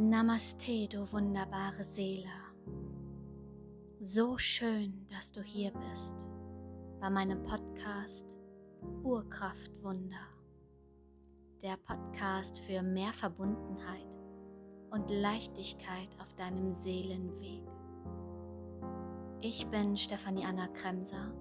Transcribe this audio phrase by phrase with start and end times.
[0.00, 2.30] Namaste, du wunderbare Seele.
[4.00, 6.24] So schön, dass du hier bist
[7.00, 8.36] bei meinem Podcast
[9.02, 10.28] Urkraftwunder.
[11.62, 14.06] Der Podcast für mehr Verbundenheit
[14.92, 17.66] und Leichtigkeit auf deinem Seelenweg.
[19.40, 21.32] Ich bin Stefanie Anna Kremser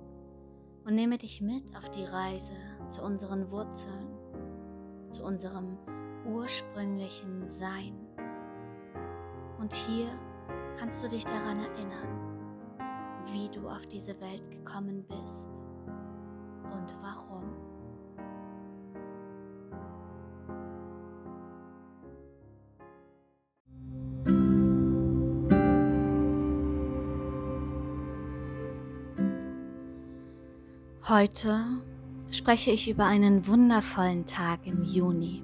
[0.84, 2.54] und nehme dich mit auf die Reise
[2.90, 4.08] zu unseren Wurzeln,
[5.12, 5.78] zu unserem
[6.26, 8.07] ursprünglichen Sein.
[9.68, 10.08] Und hier
[10.80, 12.08] kannst du dich daran erinnern,
[13.34, 15.50] wie du auf diese Welt gekommen bist
[16.72, 17.44] und warum.
[31.10, 31.66] Heute
[32.32, 35.44] spreche ich über einen wundervollen Tag im Juni,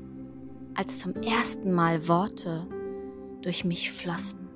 [0.75, 2.65] als zum ersten Mal Worte
[3.43, 4.49] durch mich flossen.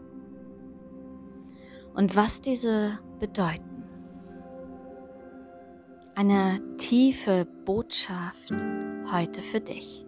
[1.94, 3.84] Und was diese bedeuten.
[6.16, 8.52] Eine tiefe Botschaft
[9.12, 10.04] heute für dich.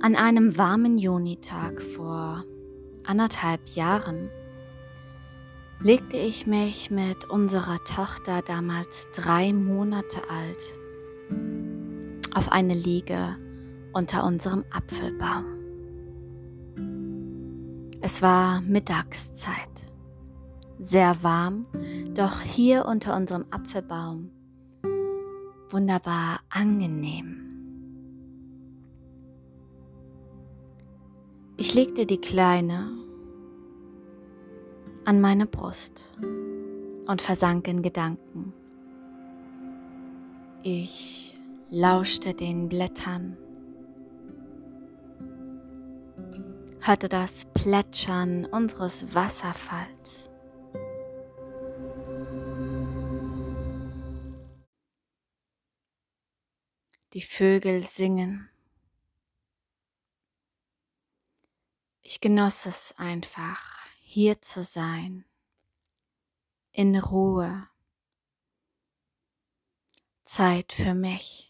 [0.00, 2.44] An einem warmen Junitag vor
[3.04, 4.30] anderthalb Jahren
[5.80, 10.74] legte ich mich mit unserer Tochter, damals drei Monate alt,
[12.34, 13.36] auf eine Liege
[13.92, 15.44] unter unserem Apfelbaum.
[18.00, 19.54] Es war Mittagszeit,
[20.78, 21.66] sehr warm,
[22.14, 24.30] doch hier unter unserem Apfelbaum
[25.70, 27.44] wunderbar angenehm.
[31.56, 32.88] Ich legte die Kleine
[35.04, 36.04] an meine Brust
[37.06, 38.52] und versank in Gedanken.
[40.62, 41.37] Ich
[41.70, 43.36] lauschte den Blättern,
[46.80, 50.30] hörte das Plätschern unseres Wasserfalls.
[57.12, 58.48] Die Vögel singen.
[62.00, 63.60] Ich genoss es einfach,
[64.00, 65.26] hier zu sein,
[66.72, 67.68] in Ruhe,
[70.24, 71.47] Zeit für mich.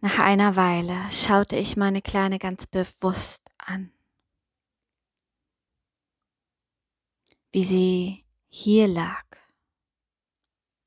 [0.00, 3.92] Nach einer Weile schaute ich meine Kleine ganz bewusst an,
[7.52, 9.24] wie sie hier lag,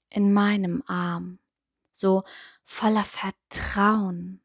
[0.09, 1.39] in meinem Arm,
[1.91, 2.23] so
[2.63, 4.41] voller Vertrauen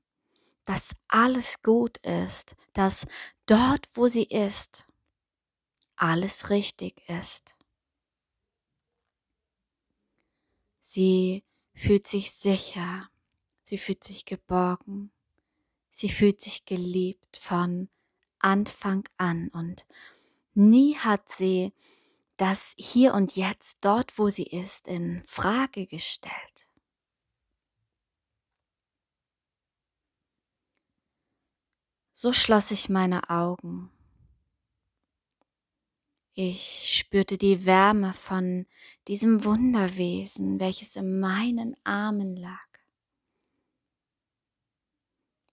[0.65, 3.07] dass alles gut ist, dass
[3.47, 4.87] dort, wo sie ist,
[5.97, 7.57] alles richtig ist.
[10.81, 11.45] Sie
[11.75, 13.09] fühlt sich sicher,
[13.65, 15.11] sie fühlt sich geborgen,
[15.91, 17.89] sie fühlt sich geliebt von
[18.39, 19.87] Anfang an und
[20.53, 21.73] nie hat sie
[22.37, 26.67] das hier und jetzt, dort wo sie ist, in Frage gestellt.
[32.13, 33.91] So schloss ich meine Augen.
[36.35, 38.67] Ich spürte die Wärme von
[39.09, 42.74] diesem Wunderwesen, welches in meinen Armen lag.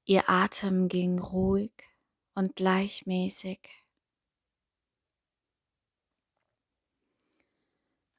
[0.05, 1.71] Ihr Atem ging ruhig
[2.33, 3.59] und gleichmäßig.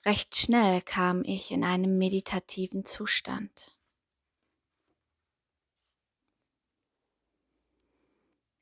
[0.04, 3.76] Recht schnell kam ich in einen meditativen Zustand.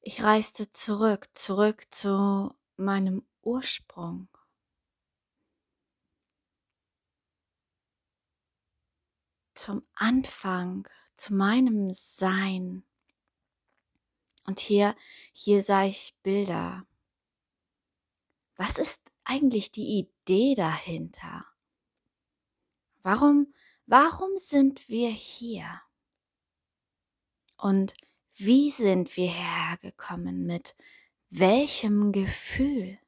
[0.02, 4.28] Ich reiste zurück, zurück zu meinem Ursprung.
[9.54, 12.84] Zum Anfang, zu meinem Sein.
[14.44, 14.96] Und hier,
[15.32, 16.86] hier sah ich Bilder.
[18.56, 21.46] Was ist eigentlich die Idee dahinter?
[23.02, 23.54] Warum,
[23.86, 25.80] warum sind wir hier?
[27.56, 27.94] Und
[28.34, 30.46] wie sind wir hergekommen?
[30.46, 30.74] Mit
[31.30, 32.98] welchem Gefühl?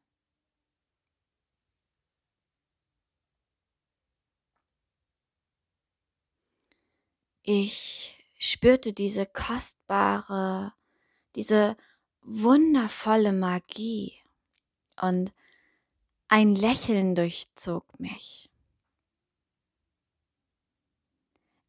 [7.42, 10.74] Ich spürte diese kostbare,
[11.34, 11.76] diese
[12.22, 14.14] wundervolle Magie
[15.00, 15.32] und
[16.28, 18.48] ein Lächeln durchzog mich.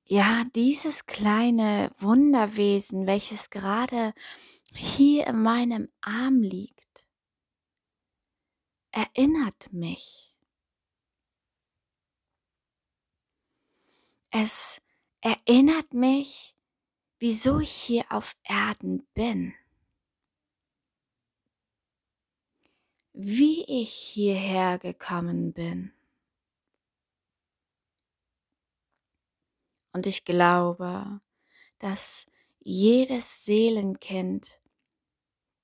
[0.06, 4.14] ja, dieses kleine Wunderwesen, welches gerade
[4.76, 7.06] hier in meinem Arm liegt,
[8.92, 10.34] erinnert mich
[14.34, 14.82] es
[15.22, 16.53] erinnert mich,
[17.24, 19.54] wieso ich hier auf Erden bin.
[23.14, 25.94] Wie ich hierher gekommen bin.
[29.94, 31.22] Und ich glaube,
[31.80, 32.26] dass
[32.60, 34.60] jedes Seelenkind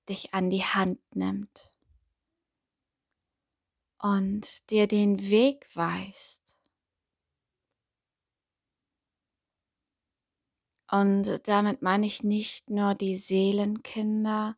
[0.07, 1.73] dich an die Hand nimmt
[3.97, 6.38] und dir den Weg weist.
[10.91, 14.57] Und damit meine ich nicht nur die Seelenkinder,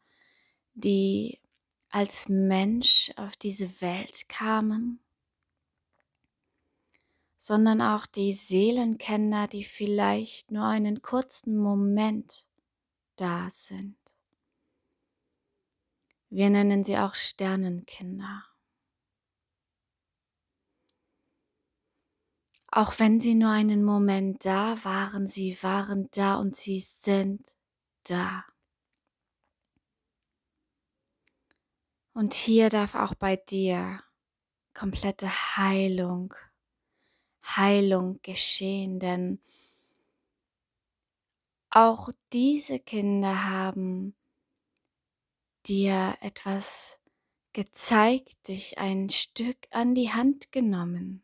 [0.74, 1.40] die
[1.90, 5.02] als Mensch auf diese Welt kamen,
[7.38, 12.46] sondern auch die Seelenkinder, die vielleicht nur einen kurzen Moment
[13.18, 13.98] da sind.
[16.30, 18.51] Wir nennen sie auch Sternenkinder.
[22.74, 27.46] Auch wenn sie nur einen Moment da waren, sie waren da und sie sind
[28.06, 28.46] da.
[32.14, 34.02] Und hier darf auch bei dir
[34.74, 36.34] komplette Heilung,
[37.44, 39.42] Heilung geschehen, denn
[41.70, 44.16] auch diese Kinder haben
[45.66, 47.00] dir etwas
[47.52, 51.24] gezeigt, dich ein Stück an die Hand genommen.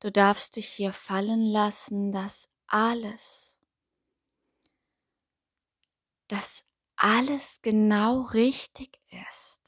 [0.00, 3.58] Du darfst dich hier fallen lassen, dass alles,
[6.26, 6.64] dass
[6.96, 8.98] alles genau richtig
[9.30, 9.60] ist.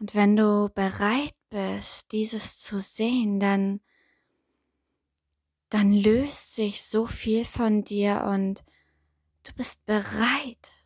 [0.00, 3.80] Und wenn du bereit bist, dieses zu sehen, dann,
[5.68, 8.64] dann löst sich so viel von dir und
[9.42, 10.77] du bist bereit,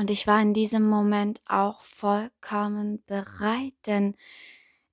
[0.00, 4.16] Und ich war in diesem Moment auch vollkommen bereit, denn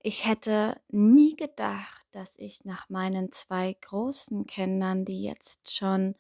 [0.01, 6.15] ich hätte nie gedacht, dass ich nach meinen zwei großen Kindern, die jetzt schon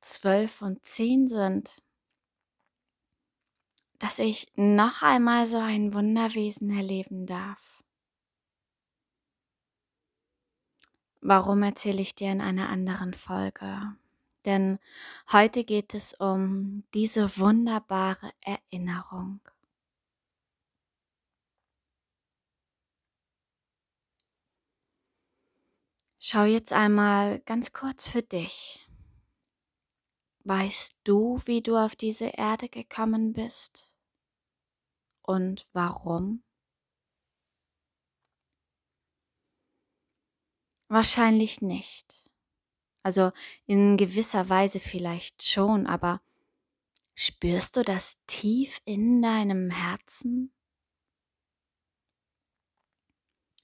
[0.00, 1.82] zwölf und zehn sind,
[3.98, 7.82] dass ich noch einmal so ein Wunderwesen erleben darf.
[11.20, 13.94] Warum erzähle ich dir in einer anderen Folge?
[14.44, 14.78] Denn
[15.32, 19.40] heute geht es um diese wunderbare Erinnerung.
[26.18, 28.86] Schau jetzt einmal ganz kurz für dich.
[30.44, 33.94] Weißt du, wie du auf diese Erde gekommen bist?
[35.22, 36.42] Und warum?
[40.88, 42.19] Wahrscheinlich nicht.
[43.02, 43.32] Also
[43.66, 46.20] in gewisser Weise vielleicht schon, aber
[47.14, 50.52] spürst du das tief in deinem Herzen?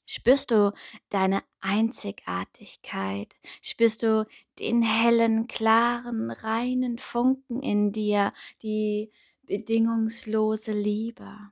[0.08, 0.72] Spürst du
[1.08, 3.34] deine Einzigartigkeit?
[3.60, 4.24] Spürst du
[4.60, 8.32] den hellen, klaren, reinen Funken in dir,
[8.62, 9.10] die
[9.42, 11.50] bedingungslose Liebe?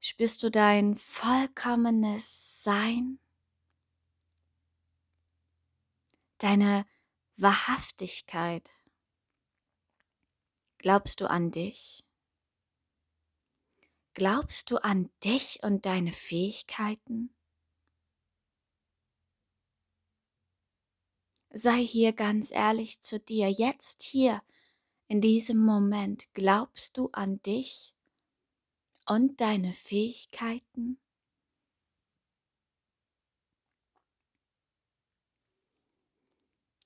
[0.00, 3.18] Spürst du dein vollkommenes Sein?
[6.42, 6.86] Deine
[7.36, 8.70] Wahrhaftigkeit.
[10.78, 12.04] Glaubst du an dich?
[14.14, 17.34] Glaubst du an dich und deine Fähigkeiten?
[21.54, 24.42] Sei hier ganz ehrlich zu dir, jetzt hier,
[25.08, 27.94] in diesem Moment, glaubst du an dich
[29.06, 30.98] und deine Fähigkeiten?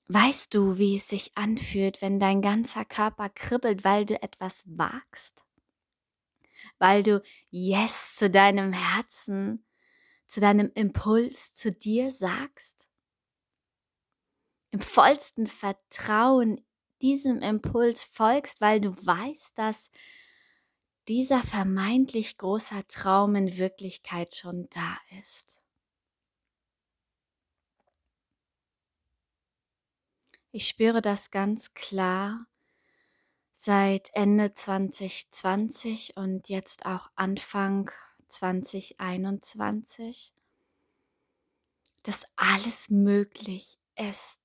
[0.09, 5.43] Weißt du, wie es sich anfühlt, wenn dein ganzer Körper kribbelt, weil du etwas wagst?
[6.77, 9.65] Weil du Yes zu deinem Herzen,
[10.27, 12.87] zu deinem Impuls, zu dir sagst?
[14.71, 16.65] Im vollsten Vertrauen
[17.01, 19.89] diesem Impuls folgst, weil du weißt, dass
[21.09, 25.61] dieser vermeintlich großer Traum in Wirklichkeit schon da ist.
[30.57, 32.47] Ich spüre das ganz klar
[33.53, 37.91] seit Ende 2020 und jetzt auch Anfang
[38.27, 40.33] 2021,
[42.01, 44.41] dass alles möglich ist.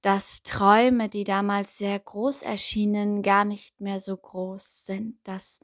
[0.00, 5.60] Dass Träume, die damals sehr groß erschienen, gar nicht mehr so groß sind, dass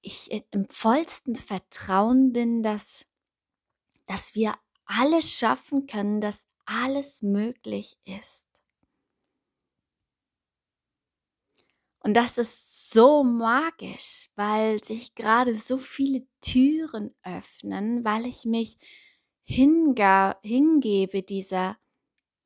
[0.00, 3.06] ich im vollsten Vertrauen bin, dass,
[4.06, 4.52] dass wir
[4.84, 8.46] alles schaffen können, dass alles möglich ist.
[12.02, 18.78] Und das ist so magisch, weil sich gerade so viele Türen öffnen, weil ich mich
[19.42, 21.76] hingebe dieser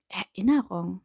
[0.09, 1.03] Erinnerung.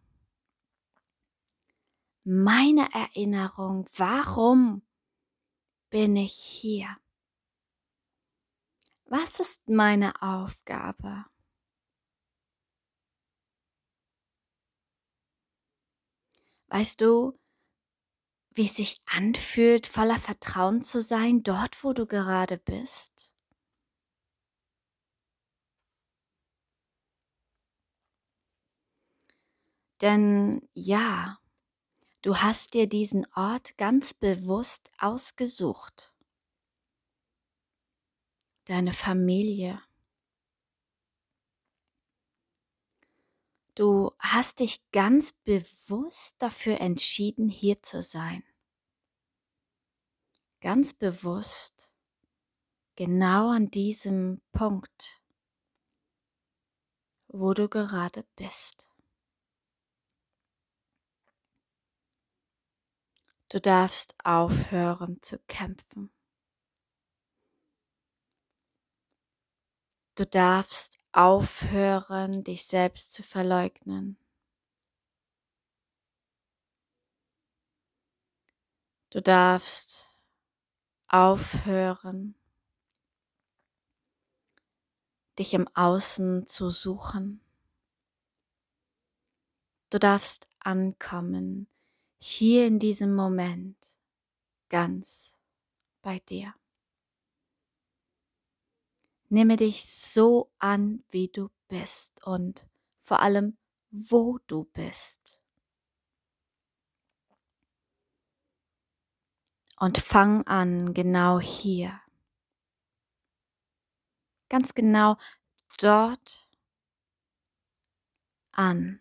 [2.24, 4.82] Meine Erinnerung, warum
[5.90, 6.98] bin ich hier?
[9.06, 11.26] Was ist meine Aufgabe?
[16.70, 17.34] Weißt du,
[18.54, 23.32] wie es sich anfühlt, voller Vertrauen zu sein, dort, wo du gerade bist?
[30.02, 31.38] Denn ja,
[32.24, 36.14] du hast dir diesen Ort ganz bewusst ausgesucht.
[38.68, 39.82] Deine Familie.
[43.80, 48.44] Du hast dich ganz bewusst dafür entschieden, hier zu sein.
[50.60, 51.90] Ganz bewusst,
[52.96, 55.22] genau an diesem Punkt,
[57.30, 58.90] wo du gerade bist.
[63.48, 66.12] Du darfst aufhören zu kämpfen.
[70.16, 74.18] Du darfst aufhören, dich selbst zu verleugnen.
[79.10, 80.08] Du darfst
[81.08, 82.36] aufhören,
[85.40, 87.42] dich im Außen zu suchen.
[89.90, 91.68] Du darfst ankommen
[92.20, 93.78] hier in diesem Moment
[94.70, 95.38] ganz
[96.04, 96.54] bei dir.
[99.30, 102.68] Nimme dich so an, wie du bist und
[103.02, 103.58] vor allem,
[103.92, 105.40] wo du bist.
[109.78, 112.02] Und fang an, genau hier.
[114.50, 115.16] Ganz genau
[115.80, 116.50] dort
[118.52, 119.00] an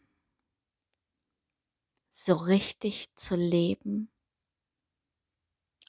[2.12, 4.10] so richtig zu leben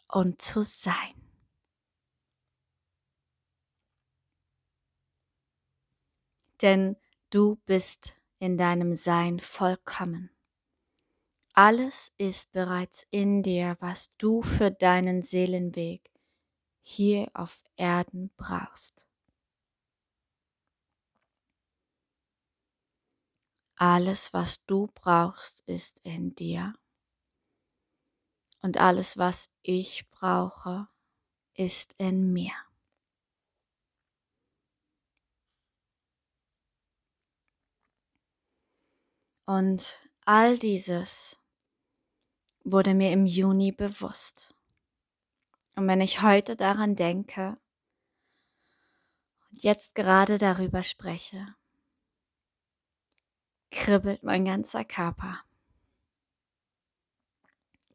[0.08, 1.19] und zu sein.
[6.62, 6.98] Denn
[7.30, 10.30] du bist in deinem Sein vollkommen.
[11.54, 16.10] Alles ist bereits in dir, was du für deinen Seelenweg
[16.82, 19.06] hier auf Erden brauchst.
[23.76, 26.74] Alles, was du brauchst, ist in dir.
[28.62, 30.88] Und alles, was ich brauche,
[31.54, 32.52] ist in mir.
[39.50, 41.40] Und all dieses
[42.64, 44.54] wurde mir im Juni bewusst.
[45.76, 47.58] Und wenn ich heute daran denke
[49.50, 51.56] und jetzt gerade darüber spreche,
[53.72, 55.42] kribbelt mein ganzer Körper.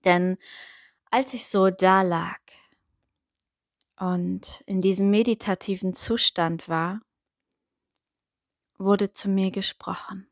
[0.05, 0.39] Denn
[1.13, 2.41] als ich so da lag
[3.95, 7.01] und in diesem meditativen Zustand war,
[8.77, 10.29] wurde zu mir gesprochen.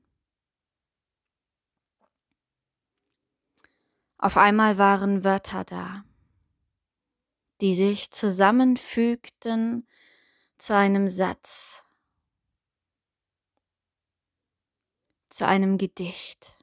[4.22, 6.04] Auf einmal waren Wörter da,
[7.60, 9.84] die sich zusammenfügten
[10.58, 11.84] zu einem Satz,
[15.26, 16.56] zu einem Gedicht.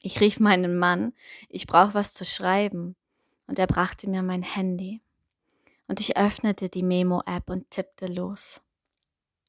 [0.00, 1.12] Ich rief meinen Mann,
[1.48, 2.94] ich brauche was zu schreiben,
[3.48, 5.02] und er brachte mir mein Handy.
[5.88, 8.62] Und ich öffnete die Memo-App und tippte los.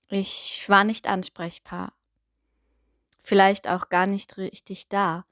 [0.08, 1.94] Ich war nicht ansprechbar,
[3.26, 5.26] vielleicht auch gar nicht richtig da,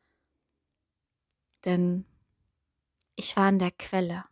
[1.64, 2.06] denn
[3.16, 4.26] ich war an der Quelle.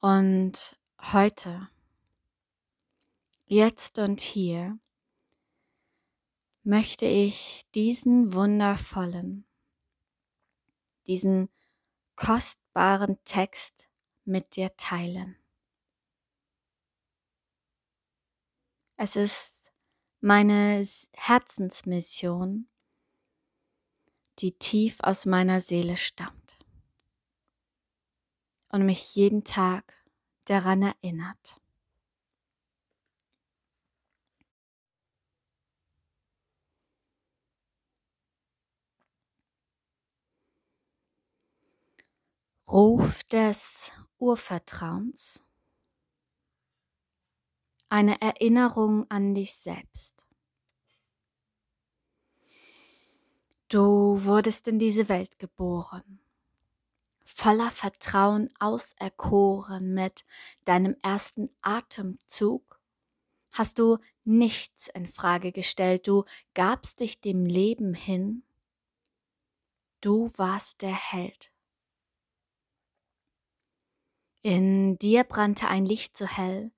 [0.00, 0.76] Und
[1.12, 1.68] heute
[3.46, 4.78] jetzt und hier
[6.62, 9.46] möchte ich diesen wundervollen,
[11.08, 11.48] diesen
[12.14, 13.88] kostbaren Text
[14.24, 15.36] mit dir teilen.
[18.98, 19.72] Es ist
[20.20, 22.66] meine Herzensmission,
[24.38, 26.56] die tief aus meiner Seele stammt
[28.70, 29.92] und mich jeden Tag
[30.46, 31.60] daran erinnert.
[42.68, 45.45] Ruf des Urvertrauens,
[47.88, 50.26] eine Erinnerung an dich selbst.
[53.68, 56.20] Du wurdest in diese Welt geboren,
[57.24, 60.24] voller Vertrauen auserkoren mit
[60.64, 62.80] deinem ersten Atemzug.
[63.50, 66.24] Hast du nichts in Frage gestellt, du
[66.54, 68.44] gabst dich dem Leben hin.
[70.00, 71.50] Du warst der Held.
[74.42, 76.70] In dir brannte ein Licht so hell,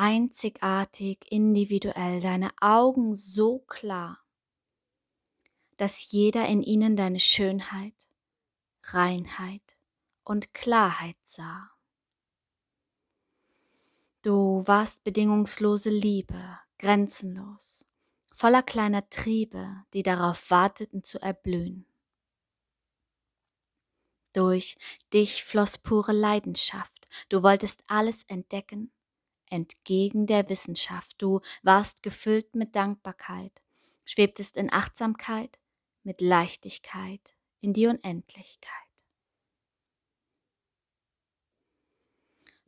[0.00, 4.18] einzigartig, individuell, deine Augen so klar,
[5.76, 7.92] dass jeder in ihnen deine Schönheit,
[8.82, 9.76] Reinheit
[10.24, 11.70] und Klarheit sah.
[14.22, 17.84] Du warst bedingungslose Liebe, grenzenlos,
[18.34, 21.84] voller kleiner Triebe, die darauf warteten zu erblühen.
[24.32, 24.78] Durch
[25.12, 28.90] dich floss pure Leidenschaft, du wolltest alles entdecken,
[29.50, 31.20] entgegen der Wissenschaft.
[31.20, 33.52] Du warst gefüllt mit Dankbarkeit,
[34.04, 35.58] schwebtest in Achtsamkeit,
[36.02, 38.70] mit Leichtigkeit in die Unendlichkeit.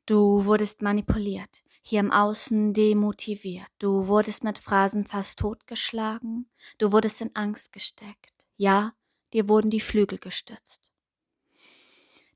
[0.04, 7.20] Du wurdest manipuliert, hier im Außen demotiviert, du wurdest mit Phrasen fast totgeschlagen, du wurdest
[7.20, 8.94] in Angst gesteckt, ja,
[9.32, 10.91] dir wurden die Flügel gestützt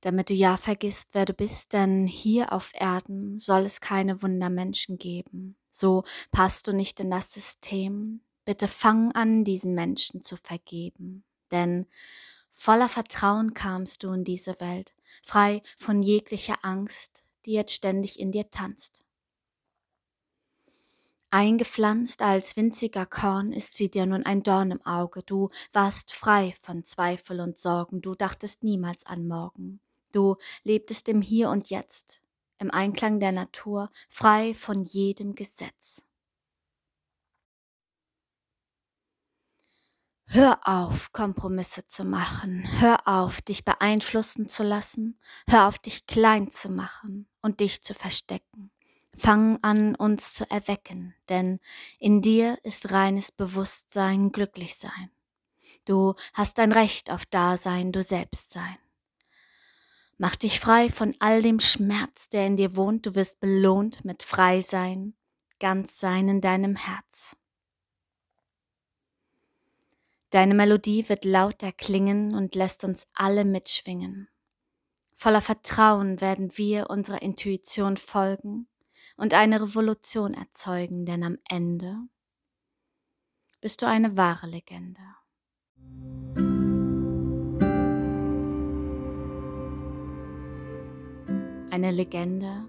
[0.07, 4.99] damit du ja vergisst, wer du bist, denn hier auf Erden soll es keine Wundermenschen
[4.99, 5.57] geben.
[5.69, 8.21] So passt du nicht in das System.
[8.45, 11.87] Bitte fang an, diesen Menschen zu vergeben, denn
[12.53, 14.95] voller Vertrauen kamst du in diese Welt,
[15.25, 19.05] frei von jeglicher Angst, die jetzt ständig in dir tanzt.
[21.33, 25.25] Eingepflanzt als winziger Korn ist sie dir nun ein Dorn im Auge.
[25.25, 29.81] Du warst frei von Zweifel und Sorgen, du dachtest niemals an morgen.
[30.13, 32.21] Du lebtest im Hier und Jetzt,
[32.59, 36.07] im Einklang der Natur, frei von jedem Gesetz.
[40.29, 42.65] Hör auf, Kompromisse zu machen.
[42.81, 45.19] Hör auf, dich beeinflussen zu lassen.
[45.49, 48.73] Hör auf, dich klein zu machen und dich zu verstecken.
[49.17, 51.59] Fang an, uns zu erwecken, denn
[51.99, 55.11] in dir ist reines Bewusstsein, Glücklichsein.
[55.87, 58.77] Du hast ein Recht auf Dasein, du selbst sein.
[60.19, 63.05] Mach dich frei von all dem Schmerz, der in dir wohnt.
[63.05, 65.15] Du wirst belohnt mit Freisein,
[65.61, 67.37] ganz sein in deinem Herz.
[70.31, 74.29] Deine Melodie wird lauter klingen und lässt uns alle mitschwingen.
[75.15, 78.69] Voller Vertrauen werden wir unserer Intuition folgen
[79.17, 81.97] und eine Revolution erzeugen, denn am Ende
[83.61, 85.01] bist du eine wahre Legende.
[91.77, 92.65] Eine Legende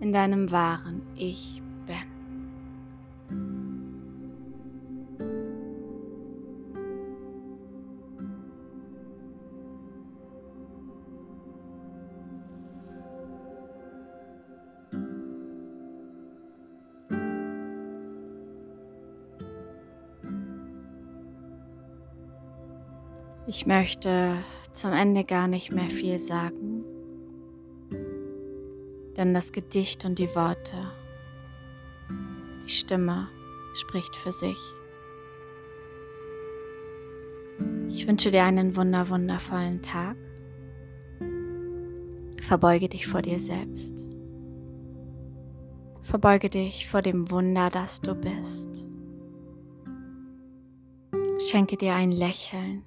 [0.00, 1.96] in deinem wahren Ich bin.
[23.46, 24.38] Ich möchte
[24.72, 26.75] zum Ende gar nicht mehr viel sagen
[29.26, 30.92] denn das Gedicht und die Worte,
[32.64, 33.28] die Stimme
[33.74, 34.58] spricht für sich.
[37.88, 40.16] Ich wünsche dir einen wunder wundervollen Tag.
[42.40, 44.04] Verbeuge dich vor dir selbst.
[46.02, 48.86] Verbeuge dich vor dem Wunder, das du bist.
[51.38, 52.84] Schenke dir ein Lächeln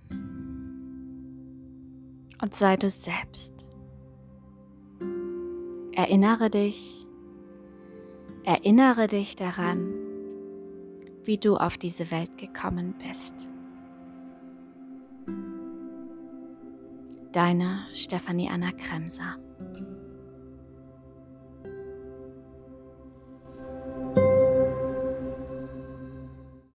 [2.41, 3.68] und sei du selbst.
[5.93, 7.05] Erinnere dich,
[8.43, 9.93] erinnere dich daran,
[11.23, 13.35] wie du auf diese Welt gekommen bist.
[17.31, 19.37] Deine Stefanie Anna Kremser.